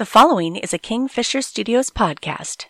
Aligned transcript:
The 0.00 0.06
following 0.06 0.56
is 0.56 0.72
a 0.72 0.78
Kingfisher 0.78 1.42
Studios 1.42 1.90
podcast. 1.90 2.64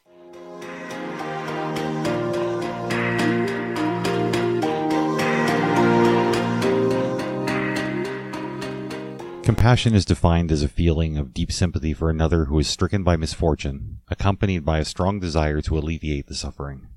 Compassion 9.45 9.95
is 9.95 10.05
defined 10.05 10.51
as 10.51 10.65
a 10.65 10.69
feeling 10.69 11.17
of 11.17 11.33
deep 11.33 11.53
sympathy 11.53 11.95
for 11.95 12.11
another 12.11 12.47
who 12.47 12.59
is 12.59 12.67
stricken 12.67 13.05
by 13.05 13.15
misfortune, 13.15 13.99
accompanied 14.09 14.65
by 14.65 14.81
a 14.81 14.85
strong 14.85 15.21
desire 15.21 15.61
to 15.61 15.79
alleviate 15.79 16.27
the 16.27 16.35
suffering. 16.35 16.89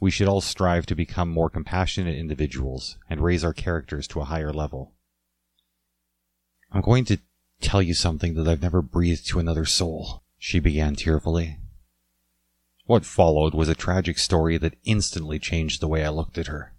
We 0.00 0.10
should 0.10 0.26
all 0.26 0.40
strive 0.40 0.84
to 0.86 0.96
become 0.96 1.28
more 1.28 1.48
compassionate 1.48 2.16
individuals 2.16 2.98
and 3.08 3.20
raise 3.20 3.44
our 3.44 3.54
characters 3.54 4.08
to 4.08 4.20
a 4.20 4.24
higher 4.24 4.52
level. 4.52 4.94
I'm 6.72 6.80
going 6.80 7.04
to 7.04 7.18
tell 7.64 7.82
you 7.82 7.94
something 7.94 8.34
that 8.34 8.46
I've 8.46 8.62
never 8.62 8.82
breathed 8.82 9.26
to 9.28 9.38
another 9.38 9.64
soul, 9.64 10.22
she 10.38 10.60
began 10.60 10.94
tearfully. 10.94 11.58
What 12.84 13.06
followed 13.06 13.54
was 13.54 13.68
a 13.68 13.74
tragic 13.74 14.18
story 14.18 14.58
that 14.58 14.76
instantly 14.84 15.38
changed 15.38 15.80
the 15.80 15.88
way 15.88 16.04
I 16.04 16.10
looked 16.10 16.36
at 16.36 16.48
her. 16.48 16.74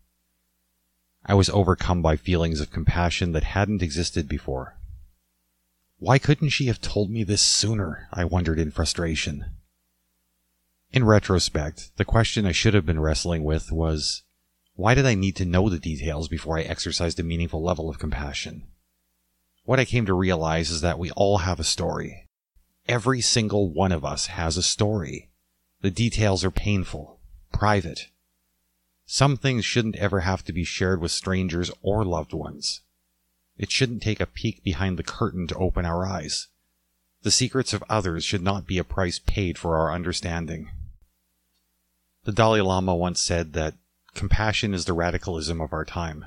I 1.26 1.34
was 1.34 1.50
overcome 1.50 2.04
by 2.04 2.16
feelings 2.16 2.62
of 2.62 2.70
compassion 2.70 3.32
that 3.32 3.44
hadn't 3.44 3.82
existed 3.82 4.30
before. 4.30 4.78
Why 5.98 6.20
couldn't 6.20 6.50
she 6.50 6.68
have 6.68 6.80
told 6.80 7.10
me 7.10 7.24
this 7.24 7.42
sooner? 7.42 8.08
I 8.14 8.24
wondered 8.26 8.60
in 8.60 8.70
frustration. 8.70 9.46
In 10.92 11.04
retrospect, 11.04 11.98
the 11.98 12.06
question 12.06 12.46
I 12.46 12.52
should 12.52 12.76
have 12.76 12.86
been 12.86 13.00
wrestling 13.00 13.44
with 13.44 13.72
was, 13.72 14.22
why 14.76 14.94
did 14.94 15.08
I 15.08 15.16
need 15.16 15.36
to 15.38 15.46
know 15.46 15.68
the 15.68 15.80
details 15.80 16.28
before 16.28 16.60
I 16.60 16.62
exercised 16.62 17.20
a 17.20 17.24
meaningful 17.24 17.64
level 17.64 17.90
of 17.90 17.98
compassion? 17.98 18.68
What 19.66 19.80
I 19.80 19.86
came 19.86 20.06
to 20.06 20.14
realize 20.14 20.72
is 20.72 20.82
that 20.82 20.98
we 20.98 21.12
all 21.12 21.40
have 21.40 21.60
a 21.60 21.64
story. 21.64 22.28
Every 22.88 23.20
single 23.20 23.70
one 23.70 23.92
of 23.92 24.06
us 24.06 24.28
has 24.28 24.58
a 24.58 24.64
story. 24.64 25.30
The 25.82 25.92
details 25.92 26.44
are 26.44 26.52
painful, 26.52 27.20
private, 27.52 28.08
some 29.06 29.38
things 29.38 29.66
shouldn't 29.66 29.98
ever 29.98 30.22
have 30.22 30.44
to 30.46 30.54
be 30.54 30.64
shared 30.64 31.00
with 31.00 31.12
strangers 31.12 31.70
or 31.82 32.04
loved 32.04 32.34
ones. 32.34 32.82
It 33.58 33.72
shouldn't 33.72 34.02
take 34.02 34.20
a 34.20 34.26
peek 34.26 34.64
behind 34.64 34.98
the 34.98 35.04
curtain 35.04 35.48
to 35.48 35.56
open 35.56 35.86
our 35.86 36.06
eyes. 36.06 36.48
The 37.22 37.32
secrets 37.32 37.74
of 37.74 37.84
others 37.88 38.26
should 38.26 38.42
not 38.42 38.68
be 38.68 38.78
a 38.78 38.84
price 38.84 39.20
paid 39.20 39.58
for 39.58 39.78
our 39.78 39.94
understanding. 39.94 40.72
The 42.24 42.32
Dalai 42.32 42.62
Lama 42.62 42.96
once 42.96 43.22
said 43.22 43.54
that 43.54 43.76
compassion 44.16 44.74
is 44.74 44.86
the 44.86 44.94
radicalism 44.94 45.62
of 45.62 45.72
our 45.72 45.86
time. 45.86 46.26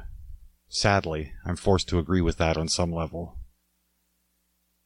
Sadly, 0.68 1.32
I'm 1.44 1.56
forced 1.56 1.88
to 1.88 1.98
agree 1.98 2.20
with 2.20 2.36
that 2.38 2.56
on 2.56 2.68
some 2.68 2.92
level. 2.92 3.38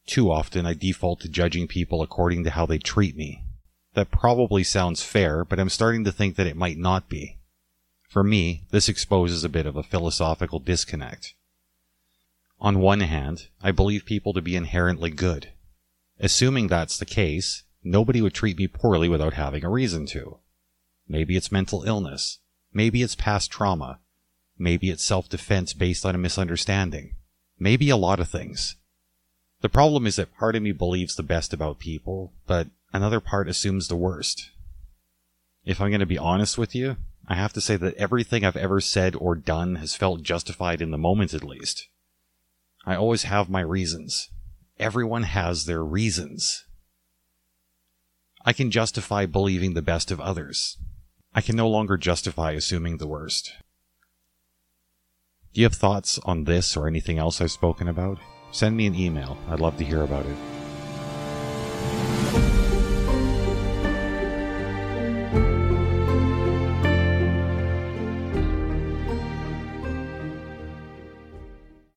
Too 0.06 0.30
often 0.30 0.66
I 0.66 0.74
default 0.74 1.20
to 1.20 1.28
judging 1.28 1.68
people 1.68 2.02
according 2.02 2.44
to 2.44 2.50
how 2.50 2.66
they 2.66 2.78
treat 2.78 3.16
me. 3.16 3.44
That 3.94 4.10
probably 4.10 4.64
sounds 4.64 5.02
fair, 5.02 5.44
but 5.44 5.60
I'm 5.60 5.68
starting 5.68 6.04
to 6.04 6.12
think 6.12 6.36
that 6.36 6.46
it 6.46 6.56
might 6.56 6.78
not 6.78 7.08
be. 7.08 7.38
For 8.08 8.22
me, 8.22 8.64
this 8.70 8.88
exposes 8.88 9.44
a 9.44 9.48
bit 9.48 9.66
of 9.66 9.76
a 9.76 9.82
philosophical 9.82 10.58
disconnect. 10.58 11.34
On 12.60 12.78
one 12.78 13.00
hand, 13.00 13.48
I 13.62 13.72
believe 13.72 14.04
people 14.04 14.32
to 14.34 14.42
be 14.42 14.54
inherently 14.54 15.10
good. 15.10 15.52
Assuming 16.20 16.68
that's 16.68 16.98
the 16.98 17.04
case, 17.04 17.64
nobody 17.82 18.22
would 18.22 18.34
treat 18.34 18.56
me 18.56 18.68
poorly 18.68 19.08
without 19.08 19.34
having 19.34 19.64
a 19.64 19.70
reason 19.70 20.06
to. 20.06 20.38
Maybe 21.08 21.36
it's 21.36 21.50
mental 21.50 21.82
illness. 21.82 22.38
Maybe 22.72 23.02
it's 23.02 23.16
past 23.16 23.50
trauma. 23.50 23.98
Maybe 24.62 24.90
it's 24.90 25.02
self-defense 25.02 25.72
based 25.72 26.06
on 26.06 26.14
a 26.14 26.18
misunderstanding. 26.18 27.16
Maybe 27.58 27.90
a 27.90 27.96
lot 27.96 28.20
of 28.20 28.28
things. 28.28 28.76
The 29.60 29.68
problem 29.68 30.06
is 30.06 30.14
that 30.14 30.36
part 30.36 30.54
of 30.54 30.62
me 30.62 30.70
believes 30.70 31.16
the 31.16 31.24
best 31.24 31.52
about 31.52 31.80
people, 31.80 32.32
but 32.46 32.68
another 32.92 33.18
part 33.18 33.48
assumes 33.48 33.88
the 33.88 33.96
worst. 33.96 34.50
If 35.64 35.80
I'm 35.80 35.90
going 35.90 35.98
to 35.98 36.06
be 36.06 36.16
honest 36.16 36.58
with 36.58 36.76
you, 36.76 36.96
I 37.26 37.34
have 37.34 37.52
to 37.54 37.60
say 37.60 37.74
that 37.74 37.96
everything 37.96 38.44
I've 38.44 38.56
ever 38.56 38.80
said 38.80 39.16
or 39.16 39.34
done 39.34 39.76
has 39.76 39.96
felt 39.96 40.22
justified 40.22 40.80
in 40.80 40.92
the 40.92 40.96
moment 40.96 41.34
at 41.34 41.42
least. 41.42 41.88
I 42.86 42.94
always 42.94 43.24
have 43.24 43.50
my 43.50 43.62
reasons. 43.62 44.30
Everyone 44.78 45.24
has 45.24 45.66
their 45.66 45.84
reasons. 45.84 46.66
I 48.44 48.52
can 48.52 48.70
justify 48.70 49.26
believing 49.26 49.74
the 49.74 49.82
best 49.82 50.12
of 50.12 50.20
others. 50.20 50.78
I 51.34 51.40
can 51.40 51.56
no 51.56 51.68
longer 51.68 51.96
justify 51.96 52.52
assuming 52.52 52.98
the 52.98 53.08
worst. 53.08 53.52
Do 55.52 55.60
you 55.60 55.66
have 55.66 55.74
thoughts 55.74 56.18
on 56.24 56.44
this 56.44 56.78
or 56.78 56.86
anything 56.86 57.18
else 57.18 57.42
I've 57.42 57.50
spoken 57.50 57.88
about? 57.88 58.18
Send 58.52 58.74
me 58.74 58.86
an 58.86 58.94
email. 58.94 59.36
I'd 59.50 59.60
love 59.60 59.76
to 59.76 59.84
hear 59.84 60.00
about 60.00 60.24
it. 60.24 60.61